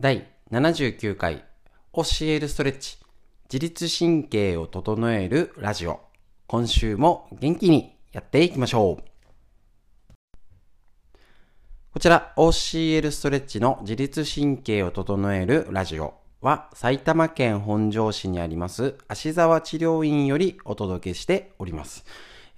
[0.00, 1.44] 第79回
[1.92, 2.96] 教えるストレッチ。
[3.52, 6.00] 自律神経を整えるラジオ。
[6.46, 9.04] 今週も元気にやっていきましょう。
[11.92, 22.06] こちら OCL ストレッチの自律神経を整えるラジオは埼玉県本庄市にあります芦沢治療院よりお届けしております。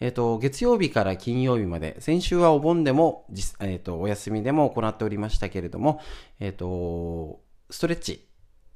[0.03, 3.25] えっ、ー、と、月曜日から金曜日まで、先週はお盆でも、
[3.61, 6.01] えっ、ー、と、お休みでも行っておりましたけれども、
[6.41, 7.41] えっ、ー、と、
[7.71, 8.27] ストレッチ、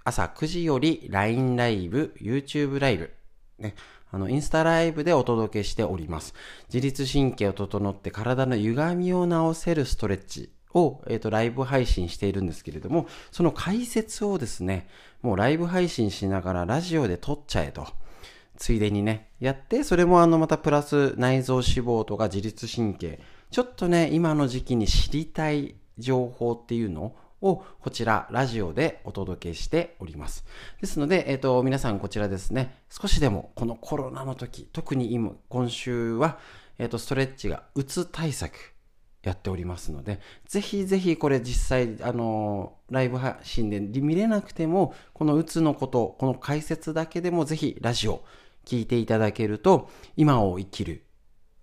[0.04, 3.10] 朝9時より LINE ライブ、YouTube ライブ、
[3.58, 3.74] ね、
[4.12, 6.32] あの、インスタライブでお届けしております。
[6.72, 14.86] 自律神経を整って体の歪みを直せるストレッチを、えっ、ー、と、ライブ配信しているんですけれども、その解説をですね、
[15.22, 17.88] もうライブ配信しながらラジオで撮っちゃえと。
[18.56, 23.20] ついでにね、やって、それもあのまたプラス内臓脂肪とか自律神経、
[23.50, 30.44] ちょっとね、今の時期に知りたい情報っていうのをこちらラジオでお届けしております。
[30.80, 36.38] ですので、えっ、ー、と、皆さんこちらですね、少しでもこのコロナの時、特に今、今週は、
[36.78, 38.74] えっ、ー、と、ストレッチがうつ対策
[39.22, 48.22] やっておりますので、ぜひぜひこれ実際、あの、ライブ配信で見れなくても、このうつのこと、この解説だけでもぜひラジオ
[48.66, 51.04] 聞いていただけると、今を生きる、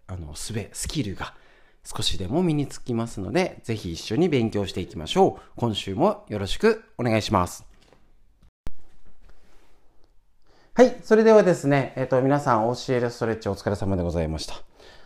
[0.08, 1.36] あの、すべ、スキルが
[1.84, 5.42] 少しでも身につきますので、ぜひ一緒に勉強していきましょう。
[5.58, 7.66] 今週もよろしくお願いします。
[10.76, 10.95] はい。
[11.04, 14.56] それではですね、えっ、ー、と、皆さん、教えるストレッチお疲れ様でございました。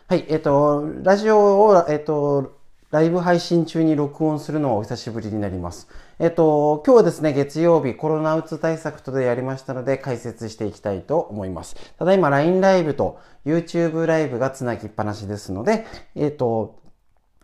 [0.07, 0.23] はい。
[0.29, 2.57] えっ、ー、と、ラジオを、えっ、ー、と、
[2.89, 5.89] ライブ配信中に録音するのはお久しぶりになります。
[6.19, 11.75] えっと、今日はですね、月曜日コロナうつ対策とでやりましたので解説していきたいと思います。
[11.99, 16.81] ただいま LINE ライブと YouTube ライブがつなぎっぱなしですので、えっと、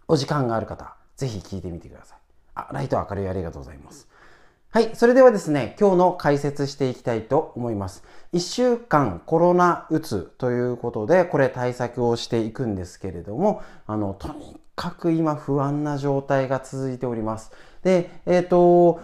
[0.08, 2.18] お時間がある方、ぜひ聞いてみてください。
[2.56, 4.10] あ、ライト明るいありがとうございます。
[4.72, 4.96] はい。
[4.96, 8.04] それではですね、今日の解説していきたいと思います。
[8.34, 17.52] 1週間コロナうつということで、これ対策をしていくんですけれども、あの、とにかく今不安な状態が続いております。
[17.84, 19.02] で、えっ、ー、と、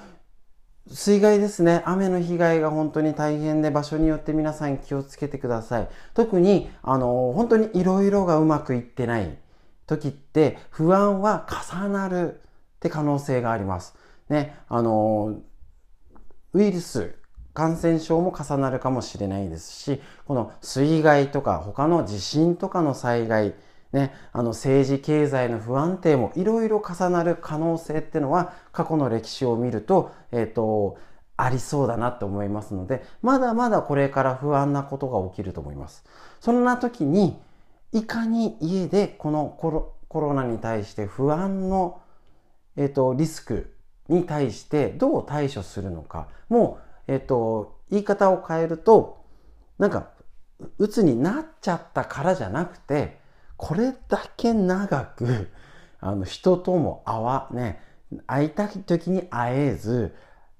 [0.91, 1.83] 水害ですね。
[1.85, 5.89] 雨の被害が本当に大変で場所によって皆さん気をつけてください。
[6.15, 9.37] 特に、あの、本当にいろいろがうまくいってない
[9.85, 13.95] 時って不安は重なるって可能性があります。
[14.29, 15.39] ね、あの、
[16.53, 17.15] ウイルス、
[17.53, 23.53] 感染症も重なるかもしれないですし、この水害とか他の地震とかの災害、
[23.91, 30.97] ね、あの政治経済の不安定もいろいろ重なる可能性っていうのは過去の歴史を見ると、え、ー、と、
[31.37, 36.05] ありそうだなって思いますので、まだまだこれから不安なことが起きると思います。
[36.39, 37.39] そんな時に、
[37.91, 42.01] いかに家でこのコロコロナに対して不安の、
[42.75, 43.73] え、ー、と、リスク
[44.09, 46.27] に対してどう対処するのか。
[46.49, 49.23] もう、えっ、ー、と、言い方を変えると、
[49.77, 50.09] なんか、
[50.77, 53.18] 鬱になっちゃったからじゃなくて、
[53.59, 55.49] これだけ長く、
[55.99, 57.81] あの、人とも会わ、ね、
[58.25, 60.15] 会いたい時に会えず、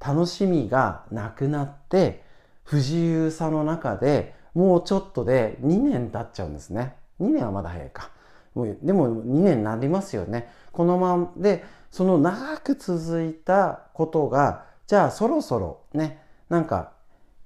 [0.05, 2.23] 楽しみがなくなって、
[2.63, 6.95] 不自由さの中で、もうちょっとで2年経っちゃうんですね。
[7.21, 8.11] 2年はまだ早いか。
[8.53, 10.49] もうでも2年になりますよね。
[10.73, 16.91] このままで、その長く続いたことが、じゃあそろそろね、なんか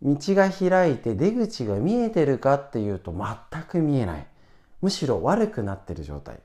[0.02, 4.28] 道が開いて出口が見えてるかっていうと全く見えない。
[4.84, 6.40] むしろ悪くなってる状態。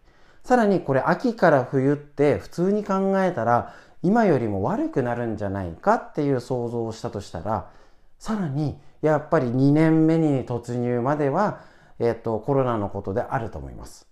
[0.44, 7.68] さらにこれ秋から冬って普通に考えたら今よりも悪くなるんじゃないかっていう想像をしたとしたら
[8.20, 11.60] さらにやっぱり2年目に突入までは、
[11.98, 14.06] えっ、と、コロナのことであると思います。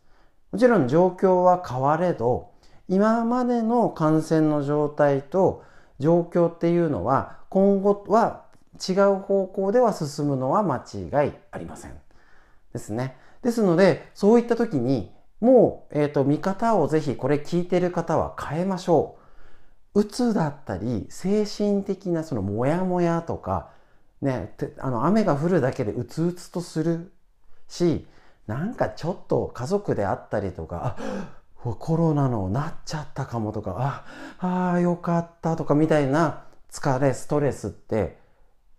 [0.50, 2.50] もちろん状況は変われど
[2.88, 5.64] 今までの感染の状態と
[5.98, 8.44] 状況っていうのは今後は
[8.76, 11.92] 違う方向では進むのは間違いありません。
[12.72, 13.16] ですね。
[13.46, 19.18] ですので、そういった時に、もう、えっ、ー、と、見方をぜひこれ聞いてる方は変えましょ
[19.94, 20.00] う。
[20.00, 23.70] うつだったり、精神的なそのモヤモヤとか、
[24.20, 27.12] ね、あの、雨が降るだけでうつうつとする
[27.68, 28.04] し、
[28.48, 34.04] なんかちょっと家族であったりとか、あ、コロナのなっちゃったかもとか、
[34.40, 36.42] あ、あよかったとかみたいな
[36.72, 38.18] 疲れ、ストレスって、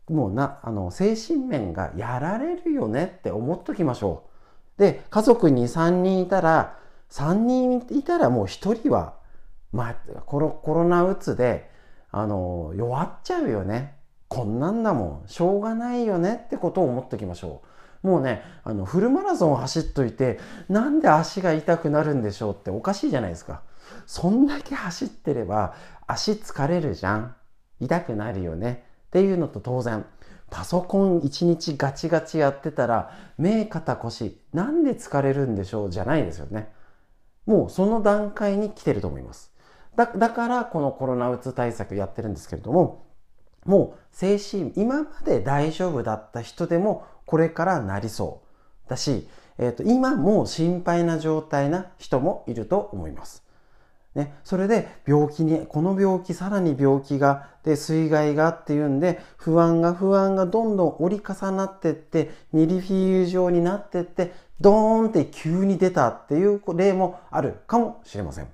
[0.10, 4.37] もうな、あの、精神面がやられるよねって思っときましょう。
[4.78, 6.78] で、家族に3人いたら、
[7.10, 9.16] 3人いたらもう1人は、
[9.72, 11.70] まあ、コロコロナうつで、
[12.12, 13.98] あの、弱っちゃうよね。
[14.28, 15.28] こんなんだもん。
[15.28, 17.62] しょうがないよねってことを思っておきましょ
[18.04, 18.08] う。
[18.08, 20.40] もうね、あの、フルマラソン走っといて、
[20.70, 23.62] なんで足が痛くなるんでしょうっておかしいじゃないですか。
[24.06, 25.74] そんだけ走ってれば、
[26.06, 27.36] 足疲れるじゃん。
[27.80, 30.06] 痛くなるよねっていうのと当然
[30.50, 36.72] パソコン一日ガチガチやってたら目肩腰なんで疲れるんでしょうじゃないですよね。
[37.46, 39.52] もうその段階に来てると思います。
[39.96, 43.08] だだからこのコロナうつ対策やってるんですけれども
[43.66, 48.90] もう精神今まで大丈夫だった人でもこれからなりそう。
[48.90, 49.28] だし、
[49.58, 53.44] えーと、今もう心配な状態な人もいると思います。
[54.18, 68.48] ね、それで病気に、この病気、さらに病気が、で、水害がっていうんで、不安が不安がどんどん折り重なってって、ミリフィーユ状になってって、ドーンって急に出たっていう例もあるかもしれません。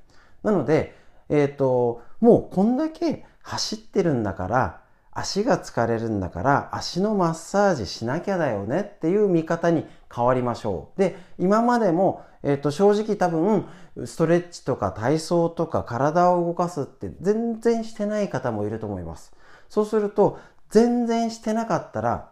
[0.44, 0.96] なので、
[1.30, 4.84] えっ、ー、と、もうこんだけ走ってるんだから、
[5.16, 11.00] 足が疲れるんだから足のマッサージしなきゃだよねっていう見方に変わりましょう。
[11.00, 13.66] で、今までも、えっ、ー、と、正直多分、
[14.06, 19.34] ストレッチとか体操とか体を動かすって全然してない方もいると思います。
[19.70, 20.40] そうすると、
[20.70, 22.32] 全然してなかったら、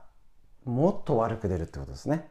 [0.65, 2.29] もっと悪く出るってことですね。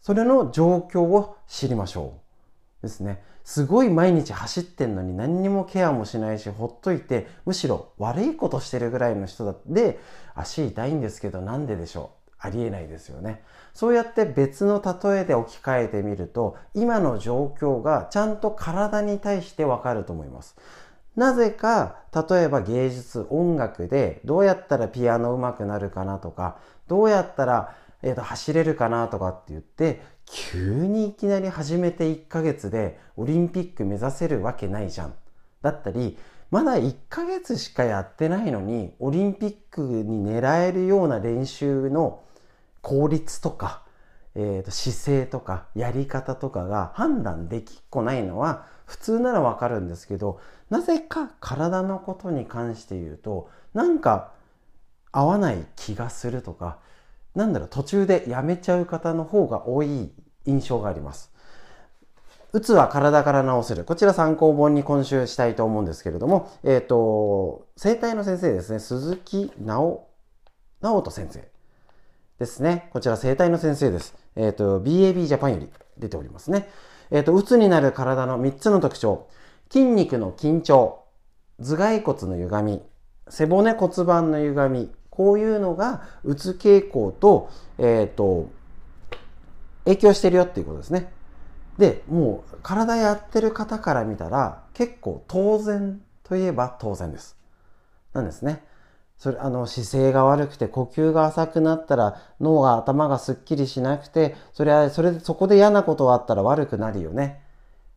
[0.00, 2.24] それの状況を知りましょう。
[2.82, 3.22] ですね。
[3.44, 10.00] すごい毎日走ってんのに何にもケアもしないし、ほっといて、むしろ悪いことしてるぐらいの人だで、
[10.34, 12.23] 足痛いんですけどなんででしょう？
[12.44, 13.42] ありえないですよね。
[13.72, 20.54] そうやって別の例えで置き換えてみると、今の状況がちゃんと体に対してわかると思います。
[21.16, 35.14] なぜか、例えば芸術、音楽でどうやったらピアノ上手くなるかなとか、どうやったら、えーと走れるかなとかって言って、急にいきなり始めて1ヶ月でオリンピック目指せるわけないじゃん。
[35.62, 36.18] だったり、
[36.50, 42.20] まだ1ヶ月しかやってないのに、オリンピックに狙えるような練習の
[42.84, 43.82] 効率とか、
[44.34, 50.38] えー、と姿勢とかやり方とかが判断できっこないのは普通ならわかるんですけど、
[50.68, 54.32] なぜか体のことに関して言うと、なんか
[55.10, 56.78] 合わない気がするとか、
[57.34, 60.12] なんだろう、途中でやめちゃう方の方が多い
[60.44, 61.32] 印象があります。
[62.52, 63.84] うつは体から治せる。
[63.84, 70.06] こちら参考本に今週したいと思うんですけれども、えっ、ー、と、生体の先生ですね、鈴木直、
[70.82, 71.53] 直人先生
[72.38, 72.88] ですね。
[72.92, 74.14] こちら生体の先生です。
[74.36, 76.68] えっ、ー、と、BAB ジャパンより出ておりますね。
[77.10, 79.28] えっ、ー、と、うつになる体の3つの特徴。
[79.70, 81.04] 筋肉の緊張、
[81.60, 82.82] 頭蓋骨の歪み、
[83.28, 88.50] 背骨骨盤の歪み、こういうのがうつ傾向と、えっ、ー、と、
[89.84, 91.12] 影響してるよっていうことですね。
[91.78, 97.36] で、もう体やってる方から見たら結構当然といえば当然です。
[98.12, 98.64] なんですね。
[99.24, 107.40] それ、あの、姿勢が悪くて呼吸が浅くなったら脳が頭がすっきりしなくて、それは、それでそこで嫌なことがあったら悪くなるよね。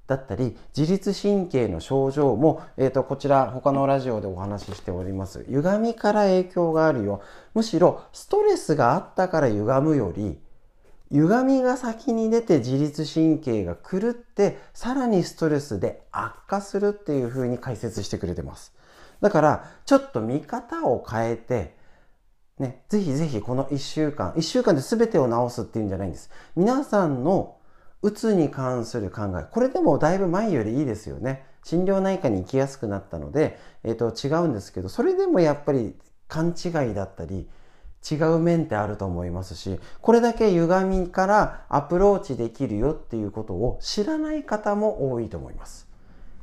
[0.07, 5.43] だったり、自律神経の症状も、え、ー、と、こちら他のラジオでお話ししております。
[5.49, 7.21] 歪みから影響があるよ。
[7.53, 10.39] むしろ、ストレスがあったから歪むより、
[11.11, 18.76] 歪みが先に出て自律神経が狂って、さらにストレスで悪化するっていう風に解説してくれてます。
[19.21, 21.75] だから、ちょっと見方を変えて、
[22.59, 26.31] ね、ぜひぜひこの1週間、1週間で全てを治すっていうんじゃないんです。
[26.55, 27.57] 皆さんの
[28.01, 31.45] うつに関する考え、これでもだいぶ前よりいいですよね。
[31.63, 35.95] 心療内科に行きやすくなったので、えっ、ー、と、違うんですけど、それでもやっぱり
[36.27, 37.49] 勘違いだったり、
[38.09, 45.86] 違う面ってあると思いますし、これだけ歪みからアプローチできるよっていうことを知らない方も多いと思います。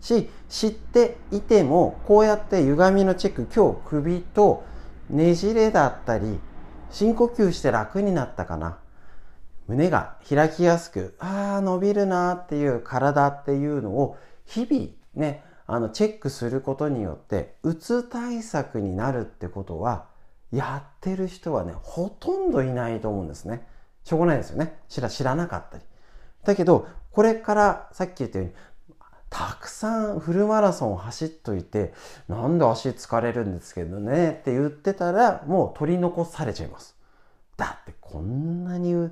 [0.05, 4.65] し、知っていても、こうやって歪みのチェック、今日首と
[5.09, 6.39] ねじれだったり、
[6.91, 8.79] 深呼吸して楽になったかな。
[9.67, 20.09] 胸が開きやすく、ああ、伸びるなっていう体っていうのを日々ね、あの、チェックすることによって、うつ対策になるってことは、
[20.53, 23.67] やってる人はね、ほとんどいないと思うんですね。
[24.05, 24.77] しょうがないですよね。
[24.89, 25.85] 知ら、知らなかったり。
[26.45, 28.55] だけど、これからさっき言ったように、
[29.35, 31.93] たくさんフルマラソンを走っといて、
[32.29, 36.95] なんで足疲れるんですけどねって言ってたら、もう取り残されちゃいます。
[37.57, 39.11] だってこんなに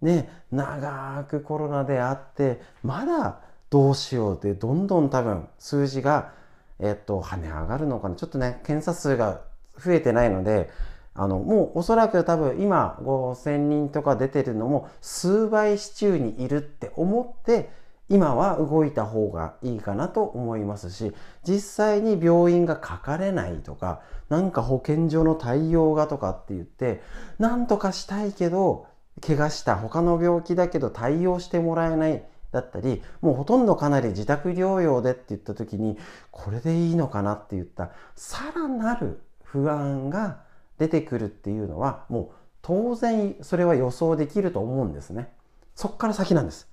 [0.00, 3.38] ね、長くコロナであって、まだ
[3.70, 6.32] どうしようで、どんどん多分数字が、
[6.80, 8.16] えっと、跳ね上がるのかな。
[8.16, 9.42] ちょっとね、検査数が
[9.78, 10.70] 増えてないので、
[11.14, 17.70] あの、もうおそらく多分今5000人とか出てるのも数倍市中にいるって思って
[18.12, 21.14] 今は動いた方がいいかなと思いますし、
[21.44, 27.00] 実際に病院がかかれないとか、なんか保健所の対応がとかって言って、
[27.38, 28.86] なんとかしたいけど、
[29.26, 35.96] 怪我した他の病気だけど対応してもらえないだったり、もうほとんどかなり自宅療養でって言った時に、
[36.30, 40.40] これでいいのかなって言った、さらなる不安が
[40.76, 42.28] 出てくるっていうのはもう
[42.60, 45.32] 当然それは予想できると思うんですね。
[45.74, 46.71] そっから先なんです。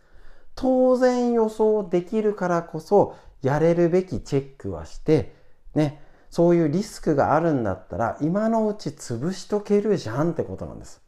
[0.61, 5.33] 当然予想できるからこそやれるべきチェックはして
[5.73, 11.01] ねそういうリスクがあるんだったら今のうち潰しとけるじゃんってことなんです。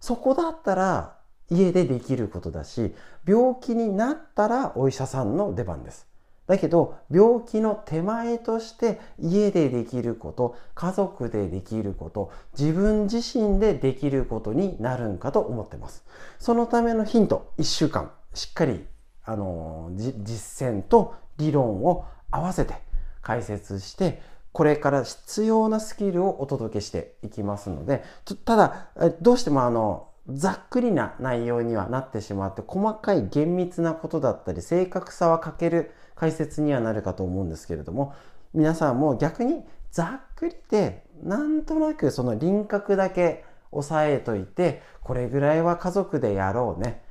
[0.00, 1.18] そこだったら
[1.50, 2.94] 家でできることだし
[3.26, 6.06] 病気になったらお医者さんの出番です。
[6.46, 16.04] だけど病気の手前として家でできること家族でできること自分自身でできることになるんかと思ってます。
[16.38, 18.86] そのためのヒント1週間しっかり
[19.24, 22.74] あの実践と理論を合わせて
[23.22, 24.20] 解説して
[24.52, 28.04] これから必要なスキルをお届けしていきますので
[28.44, 28.88] ただ
[29.20, 38.14] どうしてもあのざっくりな内容にはなってしまって細かい厳密なことだったり正確さは欠ける解説にはなるかと思うんですけれども
[38.52, 47.02] 皆さんも逆にざっくりでなんとなくその輪郭だけ押さえといてこれぐらいは家族でやろうね。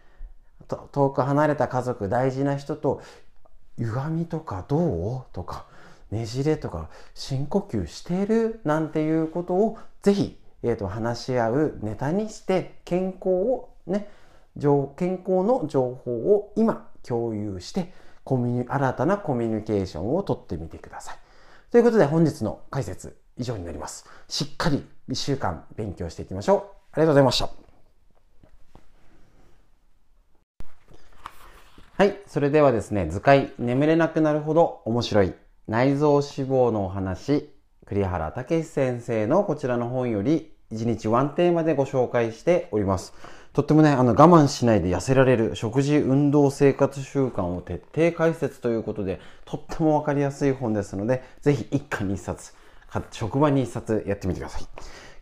[0.92, 3.02] 遠く離れた家族大事な人と
[3.78, 5.34] 歪みとかどう？
[5.34, 5.66] とか
[6.10, 14.08] ねじれとか深呼吸してるなんていうことをぜひ、えーと、話し合うネタにして健康をね
[14.96, 17.94] 健康の情報を今共有して
[18.24, 21.18] コミュニ新たなコミュニケーションをとってみてください。
[21.72, 24.06] ということで本日の解説以上になります。
[24.28, 26.60] しっかり1週間勉強していきましょう。
[26.94, 27.50] ありがとうございました。
[31.96, 32.20] はい。
[32.28, 35.34] それではですね、図解、眠れなくなるほど面白い
[35.68, 37.50] 内臓脂肪のお話、
[37.86, 43.14] 栗原武先生のこちらの本より1日ワンテーマでご紹介しております。
[43.54, 52.54] とってもね、あの我慢しないで痩せられる食事、運動、生活習慣を徹底解説ということで、とってもわかりやすい本ですので、ぜひ一家に一冊、
[53.12, 54.66] 職場に一冊やってみてください。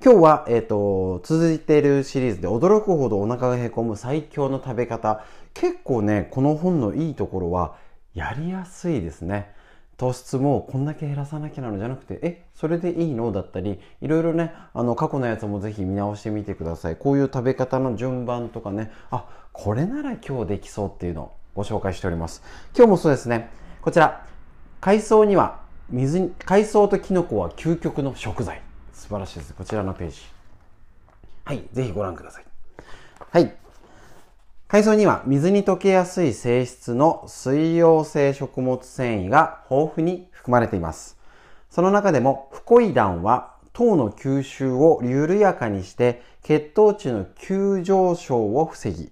[0.03, 5.25] 今日は、えっ、ー、と、続いているシリーズで驚くほどお腹がへこむ最強の食べ方。
[5.53, 7.75] 結構ね、この本のいいところは、
[8.13, 9.53] やりやすいですね。
[10.01, 13.31] 糖質もこんだけ減らさなきゃなのじゃなくて、え、それでいいの？
[13.31, 16.95] だったり、いろいろね、あの、過去のやつもぜひ見直してみてください。
[16.95, 22.41] こういう食べ方の順番とかね、あ、これなら今日できそうっていうのをご紹介しております。
[22.75, 23.51] 今日もそうですね、
[23.83, 24.25] こちら、
[24.79, 25.59] 海藻には
[25.91, 28.63] 水に、海藻とキノコは究極の食材。
[28.93, 29.53] 素晴らしいです。
[29.53, 30.19] こちらのページ。
[31.45, 32.45] はい、ぜひご覧ください。
[33.29, 33.55] はい。
[34.71, 41.17] 海藻には水に溶けやすい性質の水溶性食物繊維が豊富に含まれています。
[41.69, 49.11] その中でも、フコイダンは糖の吸収を緩やかにして血糖値の急上昇を防ぎ、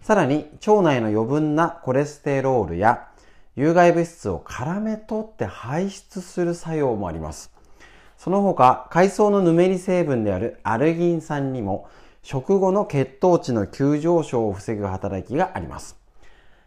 [0.00, 3.08] さらに腸内の余分なコレステロールや
[3.56, 7.52] 有害物質を絡め取って排出する作用もあります。
[8.16, 11.88] その他、海藻のぬめり成分であるアルギン酸にも
[12.22, 15.96] 食後の血糖値の急上昇を防ぐ働きがあります。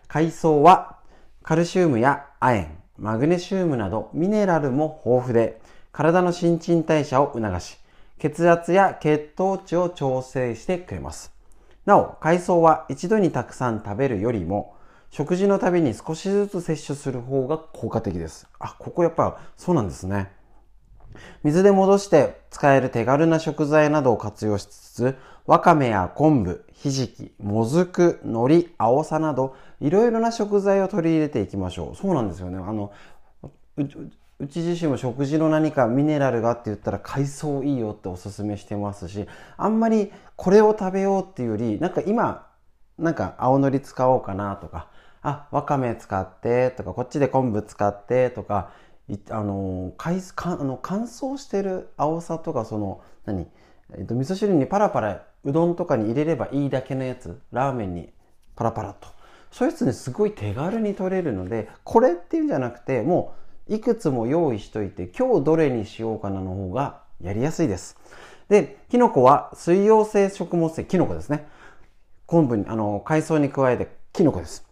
[0.07, 0.97] 海藻は
[1.43, 2.67] カルシウムや亜鉛、
[2.97, 7.77] マグネシウムなどミネラルも豊富で体の新陳代謝を促し
[8.17, 11.31] 血圧や血糖値を調整してくれます。
[11.85, 14.75] なお、海藻は一度にたくさん食べるよりも
[15.09, 18.47] 食事のたびに少しずつ摂取する方が効果的です。
[18.59, 20.31] あ、ここやっぱそうなんですね。
[21.43, 31.95] 水で戻して使える手軽な食材などを活用しつつ、わかめや昆布、ひじき、もずく、海苔、青さなど、いろいろな食材を取り入れていきましょう。
[31.95, 32.57] そうなんですよね。
[32.57, 32.91] あの、
[33.75, 42.47] うち自身も食事の何かミネラルがって言ったら海藻いいよっておすすめしてますし、あんまりこれを食べようっていうより、なんか今、
[42.97, 44.89] なんか青のり使おうかなとか、
[45.21, 48.71] あ、わかめ使ってとか、こっちで昆布使ってとか、
[49.29, 53.47] あのかかあの乾燥してる青さとかその何、
[53.95, 58.09] えっと、味噌汁にパラパラうどんとかに入れればいいだけのやつラーメンに
[58.55, 59.07] パラパラと。
[59.51, 63.35] そういうやつねすごい手軽に取れるのでこれっていうんじゃなくても
[63.69, 67.97] ういくつも用意しといて今日どれにしようかなの方がやりやすいです。
[68.49, 71.47] でキノコは水溶性食物繊維キノコですね。
[72.25, 74.65] 昆布にあの海藻に加えてキノコです。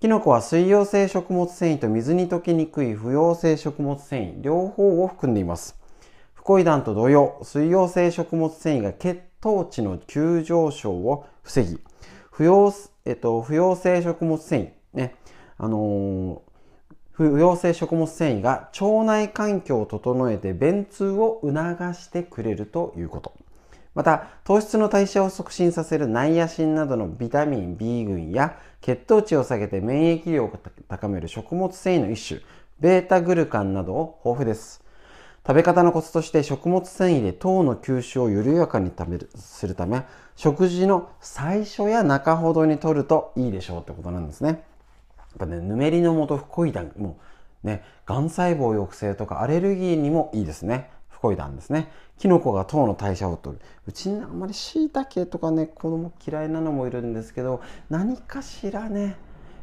[0.00, 5.77] キノコは水溶性食物繊維と水に溶けにくい不溶性食物繊維両方を含んでいます。
[6.38, 11.80] フコイダンと同様、水溶性食物繊維が血糖値の急上昇を防ぎ、
[12.30, 12.72] 不溶,、
[13.04, 15.16] えっと、不溶性食物繊維、ね、
[15.58, 16.40] あのー、
[17.10, 21.54] 不溶性食物繊維が腸内環境を整えて便通を促
[21.94, 23.32] してくれるということ。
[23.96, 32.40] また、糖質の代謝を促進させるナイアシンなどのビタミン B 群や血糖値を下げて免疫力を高める食物繊維の一種、
[32.78, 34.87] ベータグルカンなどを豊富です。
[35.48, 40.02] 食べ方のコツとして食物繊維で糖の吸収を緩やかに食べるするため、
[40.36, 44.50] 食事の最初や中ほどに取るといいでしょうってことなんですね。
[44.50, 44.58] やっ
[45.38, 47.16] ぱね、ぬめりの元フコイダン、も
[47.64, 50.90] うね、がん細胞抑制とかアレルギーにもいいですね。
[51.08, 51.90] フコイダンですね。
[52.18, 53.64] キノコが糖の代謝を取る。
[53.86, 59.16] うちにあんまり椎茸とかね、子供嫌いなのもいるんですけど、何かしらね、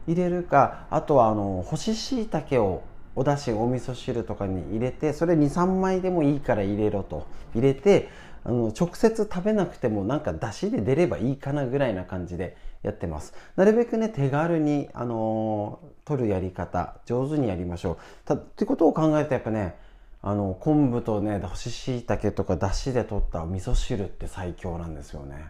[0.07, 2.83] 入れるか、あとはあの、干し椎茸を
[3.15, 7.25] お出汁お味噌汁とかに入れてそれ23枚でもいいから入れろと。
[7.53, 8.09] 入れて
[8.43, 13.33] あの直接食べなくてもなんか出汁で出ればいいかなぐらいな感じでやってます。
[13.55, 17.97] なるべくね手軽に、あのー、取るやり方上手にやりましょう。
[18.25, 19.75] たってことを考えるとやっぱね
[20.21, 25.47] あの昆布とね干し椎茸とか出汁で取った味噌汁って最強なんですよね。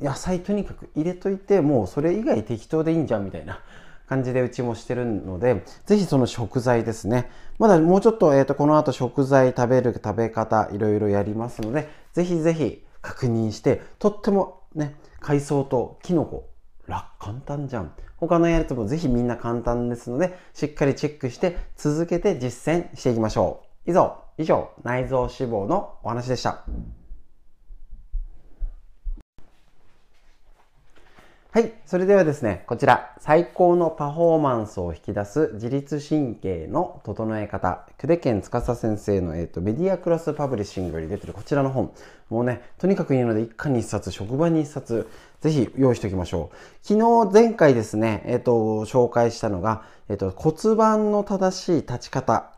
[0.00, 3.60] 野菜とにかく入れといてもうそれ以外適当でいいんじゃんみたいな。
[4.08, 7.30] 感じでうちもしてるので、ぜひその食材ですね。
[7.58, 16.48] まだもうちょっと、えっ、ー、と、この後食材食べる食べ方、いろいろやりますので、ぜひぜひ確認して、とってもね、海藻とキノコ、
[16.86, 17.92] 楽、簡単じゃん。
[18.16, 23.90] 他のやつもぜひみんな簡単ですので、しっかりチェックして続けて実践していきましょう。
[23.90, 26.64] 以上、以上、内臓脂肪のお話でした。
[31.58, 31.72] はい。
[31.86, 41.92] それではですね、こちら、最高のパフォーマンスを引き出す自律神経の整え方、久手健司先生の、えっ、ー、と、メディアクロスパブリッシングより出てるこちらの本。
[42.30, 45.08] もうね、とにかくいいので、一家に一冊、職場に一冊、
[45.40, 46.56] ぜひ用意しておきましょう。
[46.80, 48.52] 昨日、前回ですね、えっ、ー、と、
[48.84, 52.52] 紹介したのが、えっ、ー、と、骨盤の正しい立ち方。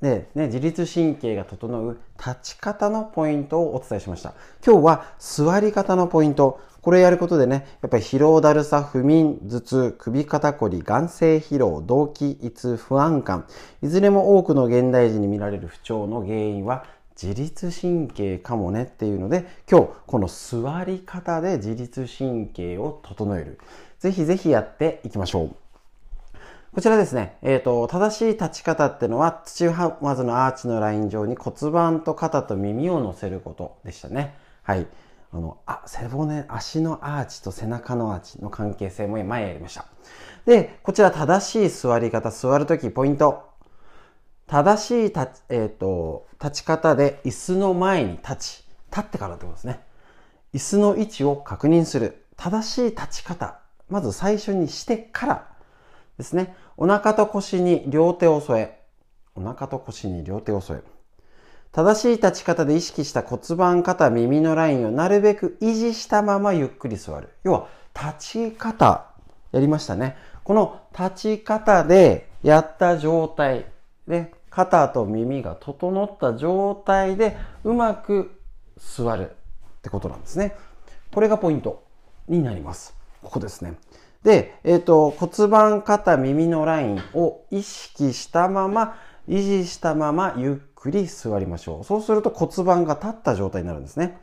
[0.00, 4.34] で、ね、自律神経が整う立ち方のポイントをお伝えしました。
[4.64, 6.60] 今日は座り方のポイント。
[6.80, 13.46] これやることでね、やっぱり疲労だるさ、不眠、頭痛、首肩こり、眼性疲労、動悸、胃痛、不安感、
[13.82, 16.84] いずれも多くの現代人に見られる不調の原因は
[17.20, 23.58] 自律神経かもねっていうので、今日この座り方で自律神経を整える。
[23.98, 25.67] ぜひぜひやっていきましょう。
[26.74, 34.34] こちらですね、えっ、ー、と、正しい立ち方っていうのは、土踏まずのアーチのライン上に骨盤と肩と耳を乗せることでしたね。
[34.62, 34.86] はい。
[35.32, 39.86] あの、あ、背骨、足のアーチと背中のアーチの関係性も前やりました。
[40.44, 43.48] で、こちら正しい座り方、座るときポイント。
[44.46, 49.80] 正しい立ち、えっ、ー、と、立ち方で椅子の前に立ち、立ってからってことですね。
[50.52, 52.26] 椅子の位置を確認する。
[52.36, 53.58] 正しい立ち方。
[53.88, 55.57] まず最初にしてから
[56.18, 56.54] ですね。
[56.76, 58.78] お腹と腰に両手を添え。
[59.34, 60.80] お腹と腰に両手を添え。
[61.72, 67.28] 正しい立ち方で意識した骨盤、肩、耳のラインをなるべく維持したままゆっくり座る。
[67.44, 69.06] 要は、立ち方、
[69.52, 70.16] やりましたね。
[70.44, 73.66] この立ち方でやった状態
[74.06, 78.40] で、肩と耳が整った状態でうまく
[78.76, 79.34] 座るっ
[79.82, 80.56] てことなんですね。
[81.14, 81.84] これがポイント
[82.28, 82.96] になります。
[83.22, 83.74] ここですね。
[84.28, 91.84] で、えっ、ー、と、骨盤、肩、耳のラインを意識したまま、維持したままゆっくり座りましょう。
[91.84, 94.18] そうすると骨盤が立った状態になるんですね。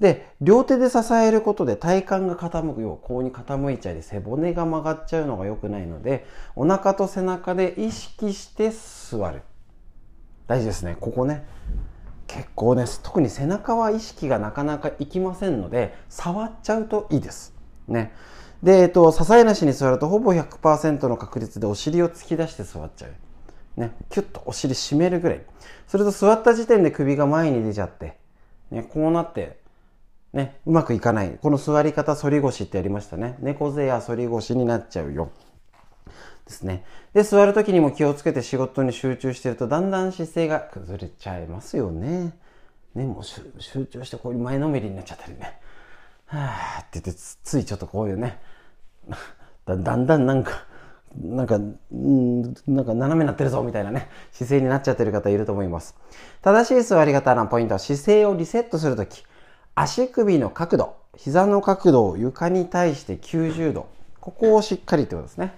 [0.00, 9.42] で、両手で支えることで体幹が傾くよう、こうに傾いちゃい背骨が曲がっちゃうのが良くないので、お腹と背中で意識して座る。
[10.48, 10.96] 大事ですね。
[10.98, 11.44] ここね。
[12.26, 17.54] 結構ね、特に背中は意識がなかなかいきませんので、触っちゃうといいです。
[17.86, 18.12] ね。
[18.62, 23.80] で、えっと、支えなしに座るとほぼ100%の確率でお尻を突き出して座っちゃう。
[23.80, 25.42] ね、キュッとお尻締めるぐらい。
[25.86, 28.16] それと座った時点で首が前に出ちゃって、
[28.70, 29.58] ね、こうなって、
[30.32, 31.38] ね、うまくいかない。
[31.40, 33.36] この座り方反り腰ってやりましたね。
[33.40, 35.30] 猫背や反り腰になっちゃうよ。
[36.46, 36.84] ですね。
[37.12, 42.34] で、座る時にも気をつけて仕事に集中してると、だんだん姿勢が崩れちゃいますよね。
[42.94, 45.58] ね、もう集中してこういう前のめりになっちゃったりね。
[46.26, 48.40] はぁって言ってつ、いちょっとこういうね、
[49.64, 50.66] だだんだんなんか、
[51.14, 55.96] なんか、んなんか斜めになってるぞみたいなね、姿勢になっちゃってる方いると思います。
[56.42, 59.24] 正しい座り方のポイントは姿勢をリセットするとき、
[59.74, 63.86] 足首の角度、膝の角度を床に対して90度。
[64.20, 65.54] ここをしっかりってことですね。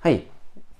[0.00, 0.26] はい。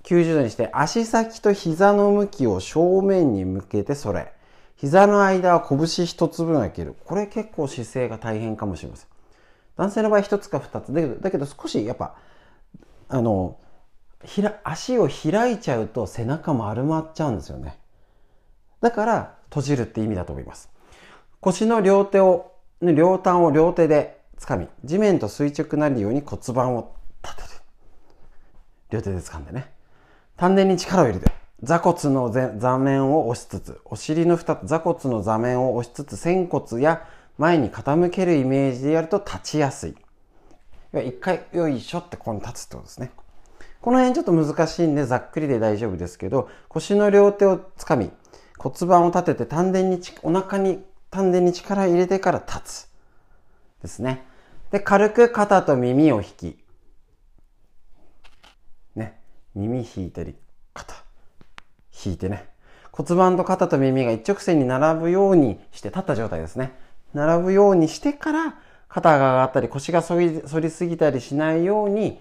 [0.02, 4.32] 90度にして足先と膝の向きを正面に向けてそれ。
[4.76, 6.94] 膝の間は拳一つ分開ける。
[7.04, 9.08] これ結構姿勢が大変かもしれません。
[9.76, 10.92] 男性の場合一つか二つ。
[10.92, 12.16] だけど、だけど少しやっぱ
[13.08, 13.58] あの、
[14.24, 17.78] ひら、足を開いちゃうと背中丸まっちゃうんですよね。
[18.80, 20.70] だから閉じるって意味だと思います。
[21.40, 27.48] 腰の両手を、両端を両手で掴み、地面と垂直なるように骨盤を立てる。
[28.90, 29.72] 両手で掴んでね。
[30.36, 31.32] 丹田に力を入れて、
[31.66, 39.96] 座骨の座面を押しつつ、お尻の二つ、座骨の座面を押しつつ、仙骨や前に傾けるイメージでやると立ちやすい。
[40.94, 43.10] 一回、よいしょってここに立つってことですね。
[43.80, 48.12] この辺ちょっと難しいんでざっくりで大丈夫ですけど、腰の両手をつかみ、
[48.58, 52.88] 骨盤を立てて丹田に、お腹に、丹田に力入れてから立つ。
[53.82, 54.24] ですね。
[54.70, 56.58] で、軽く肩と耳を引き、
[58.94, 59.20] ね、
[59.56, 60.36] 耳引いたり、
[60.72, 61.05] 肩、
[62.04, 62.48] 引いてね。
[62.92, 66.72] 骨盤と肩と耳が一直線に並ぶようにして立った状態ですね。
[67.14, 68.54] 並ぶようにしてから、
[68.88, 72.20] 肩が上がったり腰が反り反りすぎたりしないように、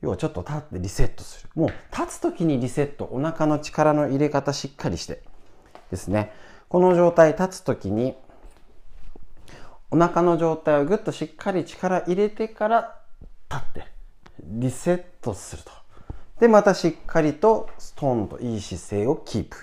[0.00, 1.50] 要はちょっと立ってリセットする。
[1.54, 5.22] もう立つ時にリセット、お腹の力の入れ方しっかりして
[5.90, 6.32] ですね。
[6.68, 8.16] この状態立つ時に、
[9.90, 12.96] お腹の状態をぐっとしっかり力入れてから
[13.48, 13.86] 立って、
[14.42, 15.83] リセットすると。
[16.44, 19.56] で、またしっかりとストーンといい姿勢をキープ。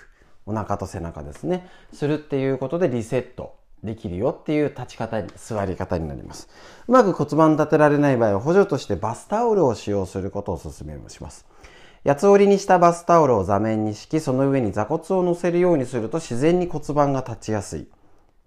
[0.46, 1.68] お腹と背中ですね。
[1.92, 3.54] するっていうことでリセット。
[3.84, 6.48] できるよっていう立ち方に、座り方になります。
[6.88, 11.46] うまく骨盤立てられない場合は補助としてバスタオルを使用することをお勧めします。
[12.04, 17.82] 八つ折りにしたバスタオルを座面に敷き、その上に座骨を乗せるようにすると自然に骨盤が立ちやすい。
[17.82, 17.84] っ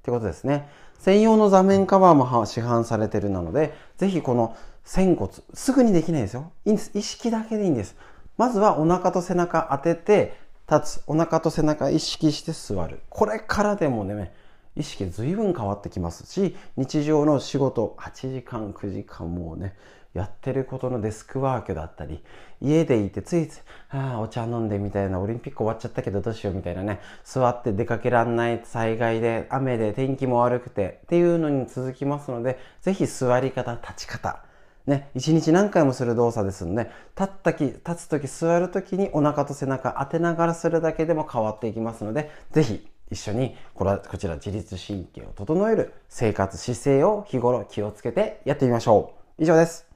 [0.03, 0.67] てことですね。
[0.99, 6.51] 専用の座面カバーも市販されてるなので、ぜひこの仙骨、すぐにできないですよ。
[6.65, 6.91] いいんです。
[6.93, 7.95] 意識だけでいいんです。
[8.37, 10.37] まずはお腹と背中当てて
[10.69, 11.03] 立つ。
[11.07, 13.01] お腹と背中意識して座る。
[13.09, 14.33] これからでもね、
[14.75, 19.75] 意識随分変わってきますし日常の仕事8時間9時間もうね
[20.13, 22.21] やってることのデスクワークだったり
[22.61, 34.44] 家でいてついついああお茶飲んでみたいなオリンピック終わっちゃったけどどうしようみたいなね座って出かけらんない災害で雨で天気も悪くてっていうのに続きますのでぜひ座り方立ち方
[34.87, 49.43] ね、一日何回もする動作ですので、立ったき、立つとき、座るときにお腹と背中当てながらするだけでも変わっていきますので、ぜひ一緒にこれこちら自律神経を整える生活姿勢を日頃気をつけてやってみましょう。
[49.43, 49.87] 以上です。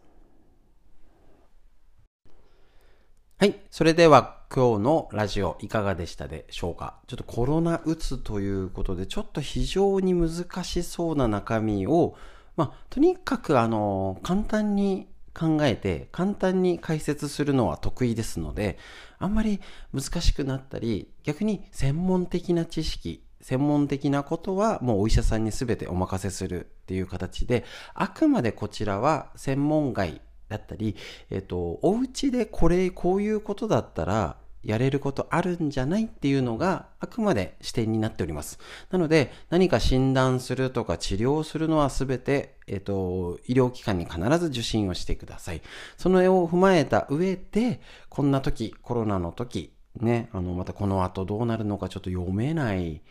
[3.37, 3.59] はい。
[3.71, 6.99] それでは今日のラジオいかがでしたでしょうか？
[7.07, 12.15] ちょっとコロナうつということでちょっと非常に難しそうな中身を
[12.59, 18.77] まあ、とにかくあの簡単に考えて簡単に解説するのは得意ですので
[19.17, 19.61] あんまり
[19.93, 30.97] 難しくなったり逆に専門的な知識専門的なことはもうお医者さんに全てお任せするっていう形であくまでこちらは専門外だったり、
[31.29, 38.59] えっと、お家でこれこういうことだったらやれることあるんじゃないっていうのがあくまで視点になっております。
[38.91, 45.61] なので何か診断するとか治療するのはすべて、えっ、と、医療機関に必ず受診をしてください。
[45.97, 53.01] その絵を踏まえた上で、こんな時、コロナの時、ね、あの、またこの後どうなるのかちょっと読めない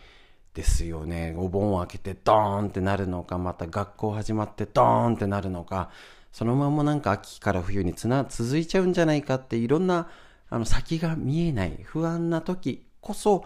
[0.55, 1.35] ですよね。
[1.37, 5.91] お盆を開けてドーンってなるのか、また学校始まってドーンってなるのか、
[6.33, 10.09] そのままなんか秋から冬につな、続いちゃうんじゃないかっていろんな
[10.51, 13.45] あの先が見えない不安な時こそ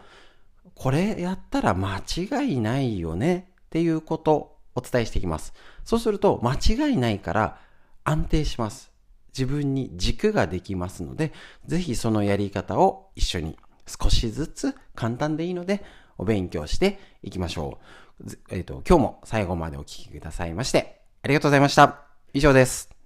[0.74, 5.52] これやったら間違いないよねっていうことをお伝えしていきます。
[5.84, 7.58] そうすると間違いないから
[8.04, 8.90] 安定します。
[9.36, 11.32] 自分に軸ができますので、
[11.66, 15.82] ぜひそのやり方を一緒に少しずつ簡単でいいので
[16.18, 17.78] お勉強していきましょ
[18.20, 18.30] う。
[18.50, 22.02] えっ、ー、と、今日も最後までお聴きくださいましてありがとうございました。
[22.34, 23.01] 以上です。